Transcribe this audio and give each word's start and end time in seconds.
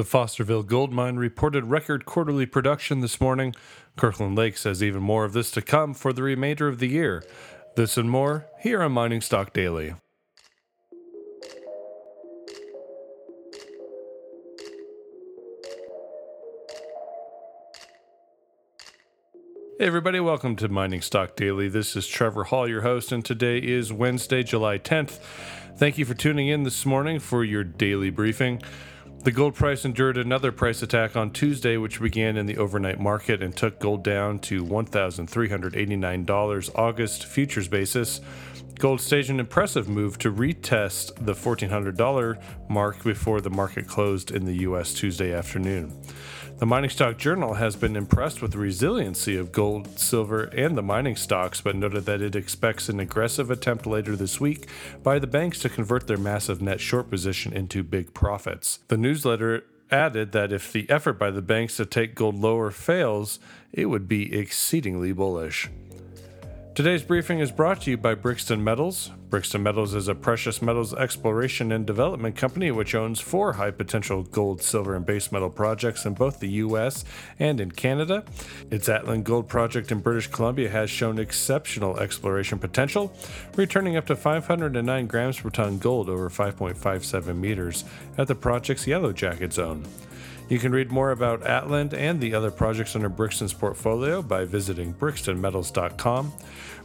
The 0.00 0.06
Fosterville 0.06 0.66
Gold 0.66 0.94
Mine 0.94 1.16
reported 1.16 1.66
record 1.66 2.06
quarterly 2.06 2.46
production 2.46 3.00
this 3.00 3.20
morning. 3.20 3.54
Kirkland 3.98 4.34
Lake 4.34 4.56
says 4.56 4.82
even 4.82 5.02
more 5.02 5.26
of 5.26 5.34
this 5.34 5.50
to 5.50 5.60
come 5.60 5.92
for 5.92 6.14
the 6.14 6.22
remainder 6.22 6.68
of 6.68 6.78
the 6.78 6.88
year. 6.88 7.22
This 7.76 7.98
and 7.98 8.10
more 8.10 8.46
here 8.58 8.82
on 8.82 8.92
Mining 8.92 9.20
Stock 9.20 9.52
Daily. 9.52 9.92
Hey 19.78 19.86
everybody, 19.86 20.18
welcome 20.18 20.56
to 20.56 20.68
Mining 20.70 21.02
Stock 21.02 21.36
Daily. 21.36 21.68
This 21.68 21.94
is 21.94 22.08
Trevor 22.08 22.44
Hall, 22.44 22.66
your 22.66 22.80
host, 22.80 23.12
and 23.12 23.22
today 23.22 23.58
is 23.58 23.92
Wednesday, 23.92 24.42
July 24.42 24.78
10th. 24.78 25.18
Thank 25.76 25.98
you 25.98 26.06
for 26.06 26.14
tuning 26.14 26.48
in 26.48 26.62
this 26.62 26.86
morning 26.86 27.18
for 27.18 27.44
your 27.44 27.64
daily 27.64 28.08
briefing. 28.08 28.62
The 29.22 29.32
gold 29.32 29.54
price 29.54 29.84
endured 29.84 30.16
another 30.16 30.50
price 30.50 30.80
attack 30.80 31.14
on 31.14 31.30
Tuesday, 31.30 31.76
which 31.76 32.00
began 32.00 32.38
in 32.38 32.46
the 32.46 32.56
overnight 32.56 32.98
market 32.98 33.42
and 33.42 33.54
took 33.54 33.78
gold 33.78 34.02
down 34.02 34.38
to 34.38 34.64
$1,389 34.64 36.70
August 36.74 37.26
futures 37.26 37.68
basis. 37.68 38.22
Gold 38.80 39.02
staged 39.02 39.28
an 39.28 39.40
impressive 39.40 39.90
move 39.90 40.16
to 40.20 40.32
retest 40.32 41.14
the 41.26 41.34
$1,400 41.34 42.42
mark 42.70 43.04
before 43.04 43.42
the 43.42 43.50
market 43.50 43.86
closed 43.86 44.30
in 44.30 44.46
the 44.46 44.54
U.S. 44.60 44.94
Tuesday 44.94 45.34
afternoon. 45.34 45.92
The 46.56 46.64
Mining 46.64 46.88
Stock 46.88 47.18
Journal 47.18 47.52
has 47.52 47.76
been 47.76 47.94
impressed 47.94 48.40
with 48.40 48.52
the 48.52 48.58
resiliency 48.58 49.36
of 49.36 49.52
gold, 49.52 49.98
silver, 49.98 50.44
and 50.44 50.78
the 50.78 50.82
mining 50.82 51.16
stocks, 51.16 51.60
but 51.60 51.76
noted 51.76 52.06
that 52.06 52.22
it 52.22 52.34
expects 52.34 52.88
an 52.88 53.00
aggressive 53.00 53.50
attempt 53.50 53.86
later 53.86 54.16
this 54.16 54.40
week 54.40 54.66
by 55.02 55.18
the 55.18 55.26
banks 55.26 55.58
to 55.58 55.68
convert 55.68 56.06
their 56.06 56.16
massive 56.16 56.62
net 56.62 56.80
short 56.80 57.10
position 57.10 57.52
into 57.52 57.82
big 57.82 58.14
profits. 58.14 58.78
The 58.88 58.96
newsletter 58.96 59.64
added 59.90 60.32
that 60.32 60.52
if 60.52 60.72
the 60.72 60.88
effort 60.88 61.18
by 61.18 61.30
the 61.30 61.42
banks 61.42 61.76
to 61.76 61.84
take 61.84 62.14
gold 62.14 62.36
lower 62.36 62.70
fails, 62.70 63.40
it 63.74 63.86
would 63.86 64.08
be 64.08 64.34
exceedingly 64.34 65.12
bullish. 65.12 65.68
Today's 66.72 67.02
briefing 67.02 67.40
is 67.40 67.50
brought 67.50 67.82
to 67.82 67.90
you 67.90 67.96
by 67.96 68.14
Brixton 68.14 68.62
Metals. 68.62 69.10
Brixton 69.28 69.60
Metals 69.60 69.92
is 69.92 70.06
a 70.06 70.14
precious 70.14 70.62
metals 70.62 70.94
exploration 70.94 71.72
and 71.72 71.84
development 71.84 72.36
company 72.36 72.70
which 72.70 72.94
owns 72.94 73.18
four 73.20 73.54
high 73.54 73.72
potential 73.72 74.22
gold, 74.22 74.62
silver, 74.62 74.94
and 74.94 75.04
base 75.04 75.32
metal 75.32 75.50
projects 75.50 76.06
in 76.06 76.14
both 76.14 76.38
the 76.38 76.48
US 76.48 77.04
and 77.40 77.60
in 77.60 77.72
Canada. 77.72 78.24
Its 78.70 78.88
Atlin 78.88 79.24
Gold 79.24 79.48
project 79.48 79.90
in 79.90 79.98
British 79.98 80.28
Columbia 80.28 80.70
has 80.70 80.88
shown 80.88 81.18
exceptional 81.18 81.98
exploration 81.98 82.60
potential, 82.60 83.12
returning 83.56 83.96
up 83.96 84.06
to 84.06 84.14
509 84.14 85.06
grams 85.08 85.40
per 85.40 85.50
ton 85.50 85.76
gold 85.78 86.08
over 86.08 86.30
5.57 86.30 87.36
meters 87.36 87.84
at 88.16 88.28
the 88.28 88.36
project's 88.36 88.86
Yellow 88.86 89.12
Jacket 89.12 89.52
zone. 89.52 89.84
You 90.50 90.58
can 90.58 90.72
read 90.72 90.90
more 90.90 91.12
about 91.12 91.42
Atlin 91.42 91.94
and 91.94 92.20
the 92.20 92.34
other 92.34 92.50
projects 92.50 92.96
under 92.96 93.08
Brixton's 93.08 93.52
portfolio 93.52 94.20
by 94.20 94.44
visiting 94.44 94.92
brixtonmetals.com. 94.92 96.32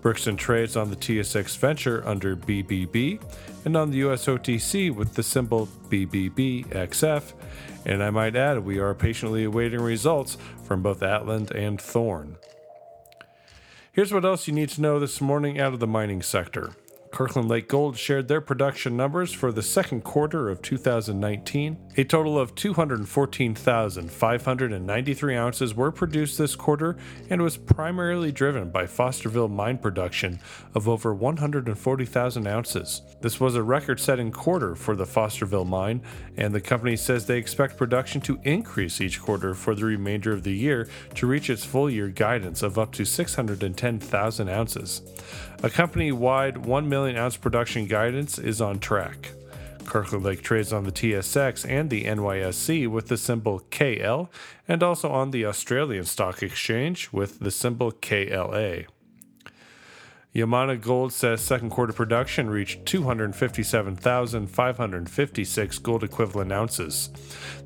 Brixton 0.00 0.36
trades 0.38 0.78
on 0.78 0.88
the 0.88 0.96
TSX 0.96 1.58
Venture 1.58 2.02
under 2.06 2.34
BBB 2.34 3.22
and 3.66 3.76
on 3.76 3.90
the 3.90 4.00
USOTC 4.00 4.94
with 4.94 5.12
the 5.12 5.22
symbol 5.22 5.68
BBBXF. 5.90 7.34
And 7.84 8.02
I 8.02 8.08
might 8.08 8.34
add, 8.34 8.64
we 8.64 8.78
are 8.78 8.94
patiently 8.94 9.44
awaiting 9.44 9.82
results 9.82 10.38
from 10.64 10.82
both 10.82 11.00
Atlin 11.00 11.50
and 11.50 11.78
Thorn. 11.78 12.36
Here's 13.92 14.12
what 14.12 14.24
else 14.24 14.48
you 14.48 14.54
need 14.54 14.70
to 14.70 14.80
know 14.80 14.98
this 14.98 15.20
morning 15.20 15.60
out 15.60 15.74
of 15.74 15.80
the 15.80 15.86
mining 15.86 16.22
sector. 16.22 16.70
Kirkland 17.12 17.48
Lake 17.48 17.68
Gold 17.68 17.98
shared 17.98 18.28
their 18.28 18.40
production 18.40 18.96
numbers 18.96 19.32
for 19.32 19.50
the 19.50 19.62
second 19.62 20.04
quarter 20.04 20.48
of 20.48 20.62
2019. 20.62 21.76
A 21.96 22.04
total 22.04 22.38
of 22.38 22.54
214,593 22.54 25.36
ounces 25.36 25.74
were 25.74 25.90
produced 25.90 26.38
this 26.38 26.54
quarter 26.54 26.96
and 27.28 27.42
was 27.42 27.56
primarily 27.56 28.30
driven 28.30 28.70
by 28.70 28.84
Fosterville 28.84 29.50
mine 29.50 29.78
production 29.78 30.38
of 30.74 30.88
over 30.88 31.12
140,000 31.12 32.46
ounces. 32.46 33.02
This 33.20 33.40
was 33.40 33.56
a 33.56 33.62
record 33.62 33.98
setting 33.98 34.30
quarter 34.30 34.76
for 34.76 34.94
the 34.94 35.04
Fosterville 35.04 35.66
mine, 35.66 36.02
and 36.36 36.54
the 36.54 36.60
company 36.60 36.94
says 36.96 37.26
they 37.26 37.38
expect 37.38 37.76
production 37.76 38.20
to 38.22 38.38
increase 38.44 39.00
each 39.00 39.20
quarter 39.20 39.54
for 39.54 39.74
the 39.74 39.84
remainder 39.84 40.32
of 40.32 40.44
the 40.44 40.54
year 40.54 40.88
to 41.16 41.26
reach 41.26 41.50
its 41.50 41.64
full 41.64 41.90
year 41.90 42.06
guidance 42.08 42.62
of 42.62 42.78
up 42.78 42.92
to 42.92 43.04
610,000 43.04 44.48
ounces. 44.48 45.02
A 45.62 45.68
company 45.68 46.10
wide 46.12 46.64
1 46.64 46.88
million 46.88 46.99
ounce 47.08 47.36
production 47.36 47.86
guidance 47.86 48.38
is 48.38 48.60
on 48.60 48.78
track. 48.78 49.32
Kirkland 49.84 50.24
Lake 50.24 50.42
trades 50.42 50.72
on 50.72 50.84
the 50.84 50.92
TSX 50.92 51.68
and 51.68 51.90
the 51.90 52.04
NYSE 52.04 52.86
with 52.86 53.08
the 53.08 53.16
symbol 53.16 53.60
KL, 53.70 54.28
and 54.68 54.82
also 54.82 55.10
on 55.10 55.30
the 55.30 55.44
Australian 55.44 56.04
Stock 56.04 56.42
Exchange 56.42 57.12
with 57.12 57.40
the 57.40 57.50
symbol 57.50 57.90
KLA. 57.90 58.84
Yamana 60.34 60.80
Gold 60.80 61.12
says 61.12 61.40
second 61.40 61.70
quarter 61.70 61.92
production 61.92 62.48
reached 62.48 62.86
257,556 62.86 65.78
gold 65.80 66.04
equivalent 66.04 66.52
ounces. 66.52 67.10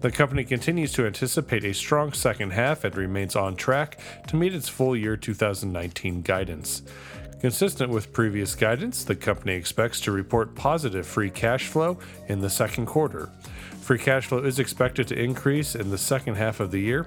The 0.00 0.10
company 0.10 0.44
continues 0.44 0.92
to 0.92 1.04
anticipate 1.04 1.64
a 1.64 1.74
strong 1.74 2.14
second 2.14 2.52
half 2.52 2.84
and 2.84 2.96
remains 2.96 3.36
on 3.36 3.56
track 3.56 3.98
to 4.28 4.36
meet 4.36 4.54
its 4.54 4.70
full 4.70 4.96
year 4.96 5.18
2019 5.18 6.22
guidance. 6.22 6.82
Consistent 7.44 7.90
with 7.90 8.10
previous 8.10 8.54
guidance, 8.54 9.04
the 9.04 9.14
company 9.14 9.52
expects 9.52 10.00
to 10.00 10.10
report 10.10 10.54
positive 10.54 11.06
free 11.06 11.28
cash 11.28 11.66
flow 11.66 11.98
in 12.28 12.40
the 12.40 12.48
second 12.48 12.86
quarter. 12.86 13.28
Free 13.82 13.98
cash 13.98 14.24
flow 14.24 14.38
is 14.38 14.58
expected 14.58 15.06
to 15.08 15.22
increase 15.22 15.74
in 15.74 15.90
the 15.90 15.98
second 15.98 16.36
half 16.36 16.58
of 16.58 16.70
the 16.70 16.78
year 16.78 17.06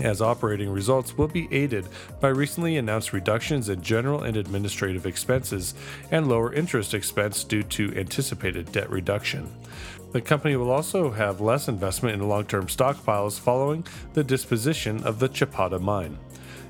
as 0.00 0.22
operating 0.22 0.70
results 0.70 1.18
will 1.18 1.28
be 1.28 1.46
aided 1.50 1.86
by 2.22 2.28
recently 2.28 2.78
announced 2.78 3.12
reductions 3.12 3.68
in 3.68 3.82
general 3.82 4.22
and 4.22 4.38
administrative 4.38 5.04
expenses 5.04 5.74
and 6.10 6.26
lower 6.26 6.54
interest 6.54 6.94
expense 6.94 7.44
due 7.44 7.62
to 7.62 7.94
anticipated 7.98 8.72
debt 8.72 8.88
reduction. 8.88 9.46
The 10.12 10.22
company 10.22 10.56
will 10.56 10.70
also 10.70 11.10
have 11.10 11.42
less 11.42 11.68
investment 11.68 12.14
in 12.14 12.26
long 12.26 12.46
term 12.46 12.68
stockpiles 12.68 13.38
following 13.38 13.86
the 14.14 14.24
disposition 14.24 15.04
of 15.04 15.18
the 15.18 15.28
Chapada 15.28 15.78
mine. 15.78 16.16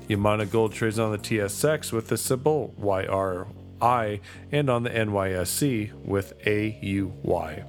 Yamana 0.09 0.49
Gold 0.49 0.73
trades 0.73 0.99
on 0.99 1.11
the 1.11 1.17
TSX 1.17 1.91
with 1.91 2.07
the 2.07 2.17
symbol 2.17 2.73
YRI 2.79 4.19
and 4.51 4.69
on 4.69 4.83
the 4.83 4.89
NYSE 4.89 5.93
with 6.05 6.33
AUY. 6.45 7.63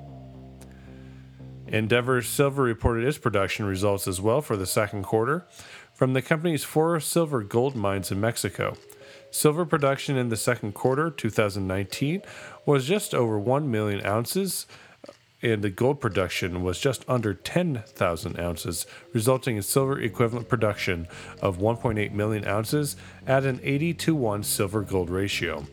Endeavour 1.66 2.22
Silver 2.22 2.62
reported 2.62 3.04
its 3.04 3.18
production 3.18 3.66
results 3.66 4.08
as 4.08 4.20
well 4.20 4.40
for 4.40 4.56
the 4.56 4.66
second 4.66 5.02
quarter 5.02 5.46
from 5.92 6.12
the 6.12 6.22
company's 6.22 6.64
four 6.64 6.98
silver 7.00 7.42
gold 7.42 7.74
mines 7.74 8.10
in 8.10 8.20
Mexico. 8.20 8.76
Silver 9.30 9.66
production 9.66 10.16
in 10.16 10.28
the 10.28 10.36
second 10.36 10.72
quarter 10.72 11.10
2019 11.10 12.22
was 12.64 12.86
just 12.86 13.14
over 13.14 13.38
1 13.38 13.70
million 13.70 14.04
ounces, 14.06 14.66
and 15.42 15.62
the 15.62 15.70
gold 15.70 16.00
production 16.00 16.62
was 16.62 16.80
just 16.80 17.04
under 17.08 17.34
10,000 17.34 18.40
ounces, 18.40 18.86
resulting 19.12 19.56
in 19.56 19.62
silver 19.62 20.00
equivalent 20.00 20.48
production 20.48 21.06
of 21.40 21.58
1.8 21.58 22.12
million 22.12 22.44
ounces 22.46 22.96
at 23.26 23.44
an 23.44 23.60
80 23.62 23.94
to 23.94 24.14
1 24.14 24.42
silver 24.42 24.82
gold 24.82 25.10
ratio. 25.10 25.66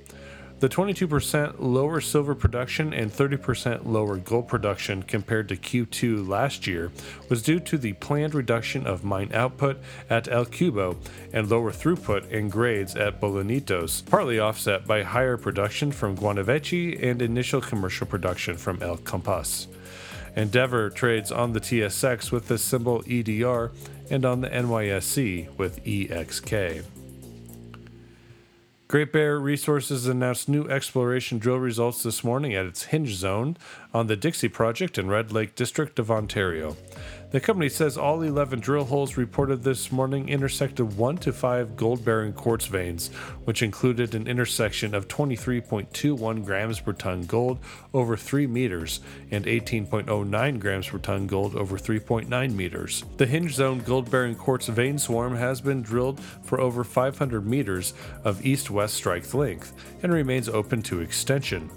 The 0.66 0.70
22% 0.70 1.58
lower 1.60 2.02
silver 2.02 2.34
production 2.34 2.92
and 2.92 3.12
30% 3.12 3.86
lower 3.86 4.18
gold 4.18 4.48
production 4.48 5.04
compared 5.04 5.48
to 5.50 5.56
Q2 5.56 6.28
last 6.28 6.66
year 6.66 6.92
was 7.30 7.44
due 7.44 7.60
to 7.60 7.78
the 7.78 7.94
planned 7.94 8.34
reduction 8.34 8.88
of 8.88 9.04
mine 9.04 9.30
output 9.32 9.78
at 10.10 10.28
El 10.28 10.48
Cubo 10.48 10.98
and 11.32 11.52
lower 11.52 11.72
throughput 11.72 12.34
and 12.34 12.52
grades 12.52 12.96
at 12.96 13.22
Bolañitos, 13.22 14.10
partly 14.10 14.40
offset 14.40 14.88
by 14.88 15.04
higher 15.04 15.38
production 15.38 15.92
from 15.92 16.18
Guanaceví 16.18 16.98
and 17.00 17.22
initial 17.22 17.62
commercial 17.62 18.08
production 18.08 18.58
from 18.58 18.82
El 18.82 18.98
Compas. 18.98 19.68
Endeavour 20.36 20.90
trades 20.90 21.32
on 21.32 21.54
the 21.54 21.62
TSX 21.62 22.32
with 22.32 22.48
the 22.48 22.58
symbol 22.58 23.04
EDR 23.08 23.72
and 24.10 24.26
on 24.26 24.42
the 24.42 24.50
NYSE 24.50 25.56
with 25.60 25.86
EXK. 25.86 26.84
Great 28.88 29.12
Bear 29.12 29.40
Resources 29.40 30.06
announced 30.06 30.48
new 30.48 30.68
exploration 30.70 31.40
drill 31.40 31.58
results 31.58 32.04
this 32.04 32.24
morning 32.24 32.54
at 32.54 32.68
its 32.68 32.84
hinge 32.84 33.16
zone 33.16 33.58
on 33.96 34.08
the 34.08 34.16
Dixie 34.18 34.50
Project 34.50 34.98
in 34.98 35.08
Red 35.08 35.32
Lake 35.32 35.56
District 35.56 36.00
of 36.00 36.12
Ontario. 36.12 36.76
The 37.32 37.40
company 37.40 37.70
says 37.70 37.98
all 37.98 38.22
11 38.22 38.60
drill 38.60 38.84
holes 38.84 39.16
reported 39.16 39.64
this 39.64 39.90
morning 39.90 40.28
intersected 40.28 40.98
1 40.98 41.18
to 41.20 41.32
5 41.32 41.78
gold 41.78 42.04
bearing 42.04 42.34
quartz 42.34 42.66
veins, 42.66 43.08
which 43.46 43.64
included 43.64 44.14
an 44.14 44.28
intersection 44.28 44.94
of 44.94 45.08
23.21 45.08 46.44
grams 46.44 46.82
per 46.82 46.92
ton 46.92 47.24
gold 47.24 47.60
over 47.94 48.18
3 48.18 48.48
meters 48.48 49.00
and 49.32 49.46
18.09 49.46 50.60
grams 50.60 50.90
per 50.90 50.98
ton 50.98 51.26
gold 51.26 51.56
over 51.56 51.78
3.9 51.78 52.54
meters. 52.54 53.06
The 53.16 53.26
hinge 53.26 53.54
zone 53.54 53.80
gold 53.80 54.12
bearing 54.12 54.36
quartz 54.36 54.68
vein 54.68 55.00
swarm 55.00 55.38
has 55.38 55.62
been 55.62 55.82
drilled 55.82 56.20
for 56.44 56.60
over 56.60 56.84
500 56.84 57.48
meters 57.48 57.94
of 58.26 58.46
east 58.46 58.70
west 58.70 58.96
strike 58.96 59.34
length 59.34 59.72
and 60.04 60.12
remains 60.12 60.50
open 60.50 60.82
to 60.82 61.00
extension. 61.00 61.70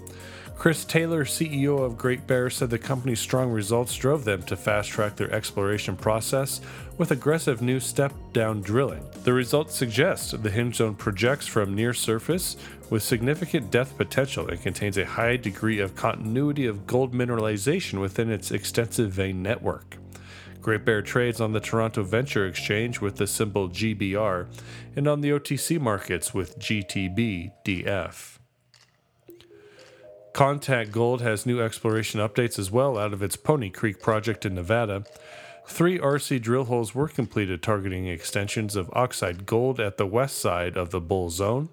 Chris 0.59 0.83
Taylor, 0.83 1.23
CEO 1.23 1.79
of 1.79 1.97
Great 1.97 2.27
Bear, 2.27 2.49
said 2.49 2.69
the 2.69 2.77
company's 2.77 3.21
strong 3.21 3.49
results 3.49 3.95
drove 3.95 4.25
them 4.25 4.43
to 4.43 4.57
fast 4.57 4.89
track 4.89 5.15
their 5.15 5.31
exploration 5.31 5.95
process 5.95 6.59
with 6.97 7.11
aggressive 7.11 7.61
new 7.61 7.79
step 7.79 8.11
down 8.33 8.59
drilling. 8.59 9.01
The 9.23 9.31
results 9.31 9.73
suggest 9.73 10.43
the 10.43 10.49
hinge 10.49 10.75
zone 10.75 10.95
projects 10.95 11.47
from 11.47 11.73
near 11.73 11.93
surface 11.93 12.57
with 12.89 13.03
significant 13.03 13.71
depth 13.71 13.95
potential 13.95 14.49
and 14.49 14.61
contains 14.61 14.97
a 14.97 15.05
high 15.05 15.37
degree 15.37 15.79
of 15.79 15.95
continuity 15.95 16.65
of 16.65 16.85
gold 16.85 17.13
mineralization 17.13 18.01
within 18.01 18.29
its 18.29 18.51
extensive 18.51 19.13
vein 19.13 19.41
network. 19.41 19.95
Great 20.61 20.83
Bear 20.83 21.01
trades 21.01 21.39
on 21.39 21.53
the 21.53 21.61
Toronto 21.61 22.03
Venture 22.03 22.45
Exchange 22.45 22.99
with 22.99 23.15
the 23.15 23.27
symbol 23.27 23.69
GBR 23.69 24.47
and 24.97 25.07
on 25.07 25.21
the 25.21 25.29
OTC 25.29 25.79
markets 25.79 26.33
with 26.33 26.59
GTBDF. 26.59 28.38
Contact 30.39 30.93
Gold 30.93 31.19
has 31.19 31.45
new 31.45 31.59
exploration 31.59 32.21
updates 32.21 32.57
as 32.57 32.71
well 32.71 32.97
out 32.97 33.11
of 33.11 33.21
its 33.21 33.35
Pony 33.35 33.69
Creek 33.69 34.01
project 34.01 34.45
in 34.45 34.55
Nevada. 34.55 35.03
Three 35.67 35.99
RC 35.99 36.41
drill 36.41 36.63
holes 36.63 36.95
were 36.95 37.09
completed 37.09 37.61
targeting 37.61 38.07
extensions 38.07 38.77
of 38.77 38.89
oxide 38.93 39.45
gold 39.45 39.81
at 39.81 39.97
the 39.97 40.07
west 40.07 40.37
side 40.37 40.77
of 40.77 40.91
the 40.91 41.01
Bull 41.01 41.29
Zone. 41.29 41.67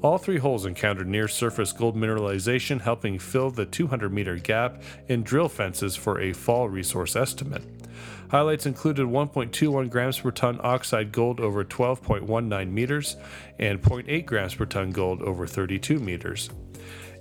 All 0.00 0.18
three 0.18 0.38
holes 0.38 0.64
encountered 0.64 1.08
near 1.08 1.26
surface 1.26 1.72
gold 1.72 1.96
mineralization, 1.96 2.82
helping 2.82 3.18
fill 3.18 3.50
the 3.50 3.66
200 3.66 4.12
meter 4.12 4.36
gap 4.36 4.80
in 5.08 5.24
drill 5.24 5.48
fences 5.48 5.96
for 5.96 6.20
a 6.20 6.32
fall 6.32 6.68
resource 6.68 7.16
estimate. 7.16 7.64
Highlights 8.30 8.66
included 8.66 9.06
1.21 9.06 9.90
grams 9.90 10.20
per 10.20 10.30
ton 10.30 10.60
oxide 10.62 11.10
gold 11.10 11.40
over 11.40 11.64
12.19 11.64 12.70
meters 12.70 13.16
and 13.58 13.82
0.8 13.82 14.24
grams 14.24 14.54
per 14.54 14.66
ton 14.66 14.92
gold 14.92 15.20
over 15.20 15.48
32 15.48 15.98
meters. 15.98 16.48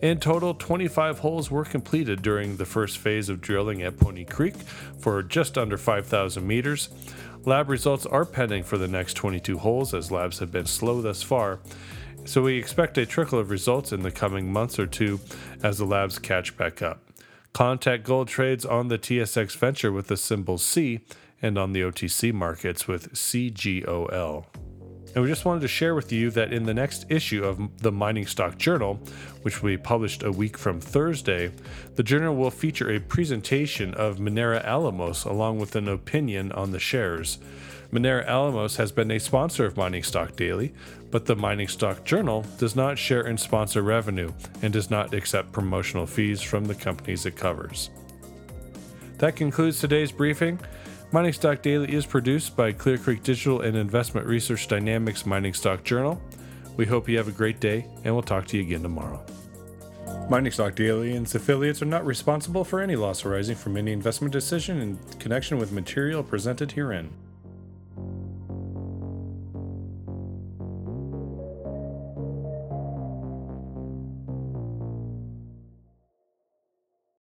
In 0.04 0.20
total, 0.20 0.54
25 0.54 1.20
holes 1.20 1.50
were 1.50 1.64
completed 1.64 2.22
during 2.22 2.58
the 2.58 2.66
first 2.66 2.98
phase 2.98 3.30
of 3.30 3.40
drilling 3.40 3.82
at 3.84 3.98
Pony 3.98 4.26
Creek 4.26 4.56
for 5.00 5.24
just 5.24 5.58
under 5.58 5.78
5,000 5.78 6.46
meters. 6.46 6.90
Lab 7.46 7.70
results 7.70 8.06
are 8.06 8.26
pending 8.26 8.64
for 8.64 8.78
the 8.78 8.90
next 8.90 9.14
22 9.14 9.60
holes 9.60 9.94
as 9.94 10.12
labs 10.12 10.40
have 10.40 10.52
been 10.52 10.66
slow 10.66 11.02
thus 11.02 11.24
far. 11.24 11.60
So 12.26 12.42
we 12.42 12.58
expect 12.58 12.98
a 12.98 13.06
trickle 13.06 13.40
of 13.40 13.50
results 13.50 13.94
in 13.94 14.04
the 14.04 14.12
coming 14.12 14.52
months 14.52 14.78
or 14.78 14.88
two 14.88 15.22
as 15.64 15.78
the 15.78 15.86
labs 15.86 16.20
catch 16.20 16.58
back 16.58 16.82
up. 16.82 17.00
Contact 17.54 18.04
Gold 18.04 18.28
trades 18.28 18.66
on 18.66 18.90
the 18.90 19.00
TSX 19.00 19.56
Venture 19.56 19.94
with 19.94 20.08
the 20.08 20.18
symbol 20.18 20.58
C 20.58 21.00
and 21.42 21.58
on 21.58 21.72
the 21.72 21.80
OTC 21.80 22.34
markets 22.34 22.90
with 22.90 23.14
CGOL. 23.14 24.48
And 25.16 25.24
we 25.24 25.30
just 25.30 25.46
wanted 25.46 25.62
to 25.62 25.68
share 25.68 25.94
with 25.94 26.12
you 26.12 26.32
that 26.32 26.52
in 26.52 26.64
the 26.64 26.74
next 26.74 27.06
issue 27.10 27.44
of 27.44 27.82
the 27.82 27.92
Mining 27.92 28.26
Stock 28.26 28.58
Journal, 28.58 29.00
which 29.44 29.62
will 29.62 29.70
be 29.70 29.78
published 29.78 30.24
a 30.24 30.32
week 30.32 30.58
from 30.58 30.82
Thursday, 30.82 31.52
the 31.96 32.04
journal 32.04 32.36
will 32.36 32.50
feature 32.50 32.90
a 32.92 33.00
presentation 33.00 33.94
of 33.94 34.18
Minera 34.18 34.66
Alamos 34.66 35.24
along 35.24 35.60
with 35.60 35.76
an 35.76 35.88
opinion 35.88 36.52
on 36.54 36.72
the 36.72 36.80
shares. 36.80 37.38
Minera 37.92 38.28
Alamos 38.28 38.78
has 38.78 38.92
been 38.92 39.12
a 39.12 39.20
sponsor 39.20 39.66
of 39.66 39.78
Mining 39.78 40.02
Stock 40.02 40.36
Daily, 40.36 40.74
but 41.12 41.28
the 41.28 41.36
Mining 41.36 41.68
Stock 41.68 42.04
Journal 42.04 42.44
does 42.58 42.76
not 42.76 42.98
share 42.98 43.28
in 43.28 43.38
sponsor 43.38 43.84
revenue 43.84 44.34
and 44.64 44.74
does 44.74 44.90
not 44.90 45.14
accept 45.14 45.52
promotional 45.52 46.08
fees 46.08 46.42
from 46.42 46.66
the 46.66 46.74
companies 46.74 47.28
it 47.28 47.36
covers. 47.36 47.92
That 49.20 49.36
concludes 49.36 49.80
today's 49.80 50.12
briefing. 50.12 50.60
Mining 51.14 51.32
Stock 51.32 51.62
Daily 51.62 51.94
is 51.94 52.08
produced 52.08 52.56
by 52.56 52.72
Clear 52.72 52.98
Creek 52.98 53.22
Digital 53.22 53.62
and 53.62 53.78
Investment 53.78 54.26
Research 54.26 54.68
Dynamics 54.68 55.28
Mining 55.28 55.54
Stock 55.54 55.84
Journal. 55.84 56.20
We 56.76 56.88
hope 56.88 57.08
you 57.08 57.18
have 57.18 57.28
a 57.28 57.32
great 57.32 57.60
day, 57.60 57.86
and 58.04 58.16
we'll 58.16 58.24
talk 58.24 58.48
to 58.48 58.58
you 58.58 58.64
again 58.64 58.82
tomorrow. 58.82 59.24
Mining 60.28 60.52
Stock 60.52 60.74
Daily 60.74 61.16
and 61.16 61.28
its 61.28 61.36
affiliates 61.36 61.84
are 61.84 61.86
not 61.86 62.04
responsible 62.04 62.64
for 62.64 62.82
any 62.82 62.96
loss 62.96 63.26
arising 63.26 63.56
from 63.56 63.78
any 63.78 63.92
investment 63.92 64.32
decision 64.32 64.82
in 64.82 64.98
connection 65.20 65.60
with 65.60 65.72
material 65.72 66.24
presented 66.24 66.72
herein. 66.72 67.12